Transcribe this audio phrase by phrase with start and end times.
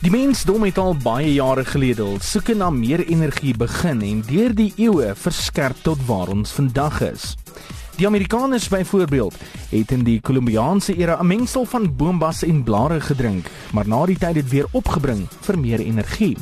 [0.00, 4.54] Die mensdom het al baie jare gelede al soeke na meer energie begin en deur
[4.56, 7.34] die eeue verskerp tot waar ons vandag is.
[7.98, 9.36] Die Amerikaners byvoorbeeld
[9.68, 14.16] het in die Kolumbiaanse era 'n mengsel van boombas en blare gedrink, maar na die
[14.18, 16.36] tyd het weer opgebring vir meer energie.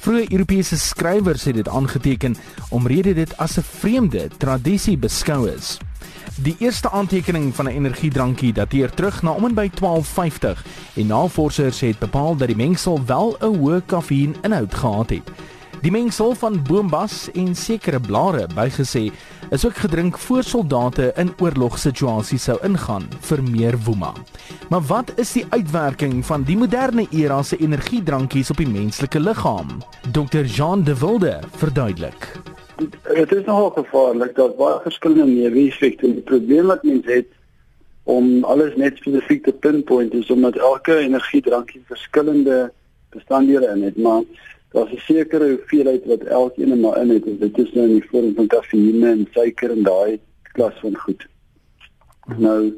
[0.00, 2.36] Vroeë Europese skrywers het dit aangeteken
[2.70, 5.78] omrede dit as 'n vreemde tradisie beskou is.
[6.42, 10.64] Die eerste aantekening van 'n energiedrankie dateer terug na om en by 1250
[10.98, 15.30] en navorsers het bepaal dat die mengsel wel 'n hoë kafeïninhoud gehad het.
[15.82, 19.10] Die mengsel van boombas en sekere blare bygesê
[19.50, 24.12] is ook gedrink voor soldate in oorlogsituasies sou ingaan vir meer woema.
[24.68, 29.68] Maar wat is die uitwerking van die moderne era se energiedrankies op die menslike liggaam?
[30.12, 30.44] Dr.
[30.44, 32.32] Jean de Wilde verduidelik
[32.78, 37.30] dit is nogal gevaarlik dat baie verskillende neeweffekte en die probleem wat mense het
[38.08, 42.70] om alles net spesifiek te pinpoint is omdat elke energiedrankie verskillende
[43.12, 44.22] bestanddele in het maar
[44.72, 48.08] daar's 'n sekere hoeveelheid wat elkeen maar in het en dit is nou in die
[48.10, 50.20] vorm van kafeïne en suiker en daai
[50.52, 51.26] klas van goed.
[52.36, 52.72] Nou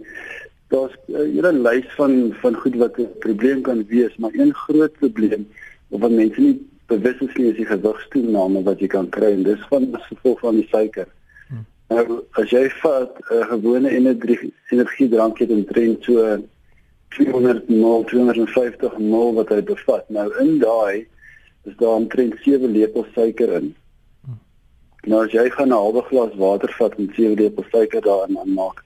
[0.68, 4.92] daar's 'n hele lys van van goed wat 'n probleem kan wees maar een groot
[4.92, 5.48] probleem
[5.88, 9.42] of wat mense nie bewus is nie is die gewigstoename wat jy kan kry en
[9.42, 11.06] dis van gevolg van die suiker.
[11.90, 16.38] Nou as jy vat 'n uh, gewone energiedrank het omtrent so
[17.16, 20.04] 200 ml 250 ml wat hy bevat.
[20.08, 21.06] Nou in daai
[21.66, 23.74] is daar omtrent 7 lepels suiker in.
[25.02, 28.84] Nou as jy gaan 'n halwe glas water vat en 7 lepels suiker daarin aanmaak,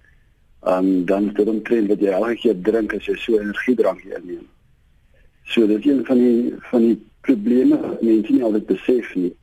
[0.63, 4.01] um, dan is dit omtrent wat jy elke keer drink as jy so 'n energiedrank
[4.05, 4.49] inneem.
[5.45, 9.35] So dit is een van die van die probleme wat mense nie altyd besef nie.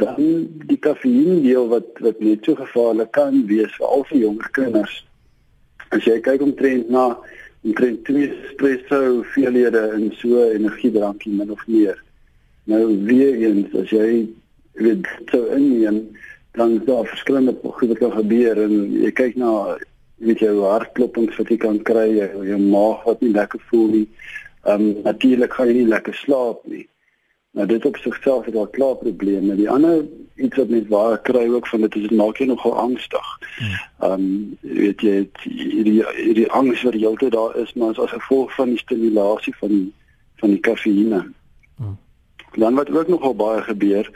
[0.00, 4.50] Dan die kafeïn deel wat wat net so gevaarlik kan wees vir al die jonger
[4.56, 4.96] kinders.
[5.90, 7.04] As jy kyk omtrent na
[7.66, 11.98] omtrent twee espresso veelhede in so energiedrankie min of meer.
[12.70, 14.26] Nou weer eens as jy
[14.80, 16.04] weet so inneem
[16.58, 19.78] dan is daar verskillende goed wat kan gebeur en jy kyk na
[20.20, 24.06] weet jy hartklopings wat jy kan kry, jou maag wat nie lekker voel nie.
[24.68, 26.84] Ehm um, natuurlik gaan jy nie lekker slaap nie.
[27.50, 29.54] Nou dit op sigself is al klaar probleme.
[29.54, 32.76] Die ander iets wat mens waar kry ook van dit is dit maak jy nogal
[32.78, 33.38] angstig.
[33.56, 33.74] Hmm.
[33.98, 35.16] Ehm um, weet jy
[35.82, 39.92] die die angs wat heeltyd daar is maar as gevolg van die stimulasie van
[40.36, 41.24] van die kafeïne.
[41.76, 41.98] Hmm.
[42.54, 44.10] Dan wat ook nogal baie gebeur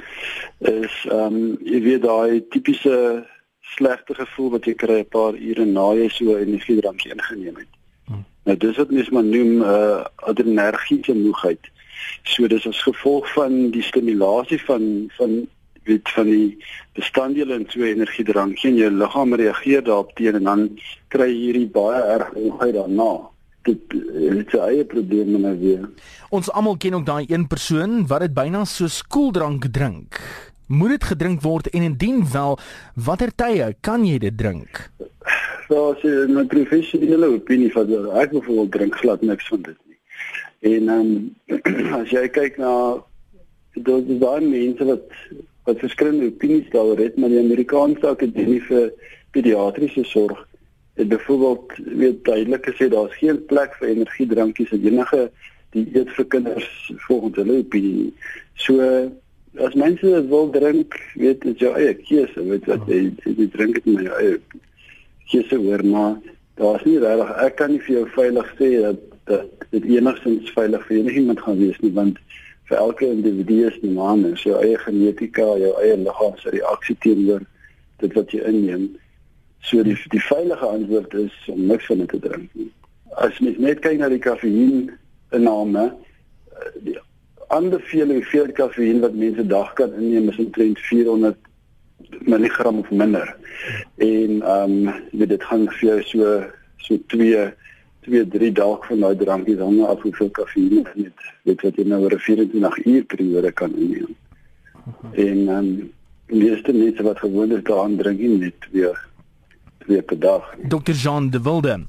[0.58, 3.26] is ehm um, jy weet daai tipiese
[3.74, 7.72] slegte gevoel wat jy kry 'n paar ure na jy so 'n energiedrankie ingeneem het.
[8.06, 8.24] Hmm.
[8.44, 11.72] Nou dis wat mens maar noem 'n uh, adrenergiese moegheid.
[12.22, 15.46] So dis as gevolg van die stimulasie van van
[15.84, 16.56] weet van die
[16.96, 20.78] bestanddele in so 'n energiedrank en jou liggaam reageer daarop teen en dan
[21.08, 23.30] kry jy hierdie baie erg ongeheid daarna.
[23.62, 25.88] Dit is 'n eie probleem nou weer.
[26.30, 30.20] Ons almal ken ook daai een persoon wat dit byna so skooldrank drink.
[30.66, 32.58] Moet dit gedrink word en indien wel,
[32.94, 34.90] watter tye kan jy dit drink?
[35.68, 39.76] So as jy 'n professionele opinie van ek wil drink glad niks van dit.
[40.64, 41.10] En um,
[42.00, 42.72] as jy kyk na
[43.74, 45.18] dit is daai mense wat
[45.64, 48.90] wat verskillende opinies daaroor het, maar die Amerikaanse Akademie vir
[49.32, 50.42] Pediatriese Sorg
[51.00, 55.22] het byvoorbeeld weet duidelik gesê daar's geen plek vir energiedrankies in enige
[55.74, 56.68] die eet vir kinders
[57.06, 58.12] volgens hulle opinie.
[58.66, 58.84] So
[59.64, 63.80] as mense dit wil drink, weet dit jou eie keuse, weet wat jy jy drink
[63.80, 64.38] dit maar jou eie
[65.32, 66.14] keuse hoor maar
[66.60, 70.86] daar's nie regtig ek kan nie vir jou veilig sê dat dat dit enigstens veilig
[70.86, 72.18] vir enigiemand gaan wees nie want
[72.68, 76.96] vir elke individu is die man en sy eie genetika, jou eie liggaam se reaksie
[77.04, 77.44] teenoor
[78.02, 78.86] dit wat jy inneem.
[79.64, 82.70] So die die veilige antwoord is om niks van dit te drink nie.
[83.20, 84.88] As mens net kyk na die kafeïn
[85.36, 85.90] inname,
[86.84, 86.96] die
[87.54, 91.36] aanbeveling hoeveel kafeïn wat mense dag kan inneem is omtrent 400
[92.24, 93.36] mg of minder.
[93.96, 96.32] En ehm um, dit gaan vir jou so
[96.84, 97.52] so 2
[98.06, 102.02] 2 3 dae van daai drankie dan af hoeveel kafeïne net weet wat jy nou
[102.02, 104.14] oor 'n 24 uur periode kan inneem.
[105.12, 105.92] En dan um,
[106.26, 108.98] die meeste mense wat gewoonlik daaraan drink net weer
[109.84, 110.54] twee per dag.
[110.68, 110.92] Dr.
[110.92, 111.86] Jean de Wilde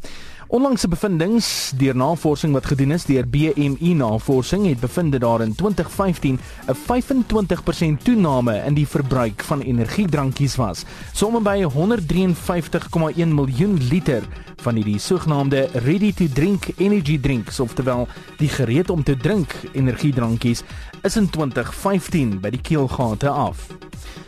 [0.56, 1.44] Onlangse bevindinge
[1.75, 6.75] deur navorsing wat gedoen is deur BMI Navorsing het bevind dat daar in 2015 'n
[6.75, 14.24] 25% toename in die verbruik van energiedrankies was, somme by 153,1 miljoen liter
[14.56, 20.63] van hierdie sogenaamde ready to drink energy drinks, oftewel die gereed om te drink energiedrankies,
[21.04, 23.68] is in 2015 by die keelgate af.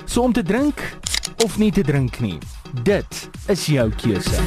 [0.06, 0.98] So om te drink
[1.44, 2.57] of nie te drink nie.
[2.72, 4.42] Dit is jou keuse.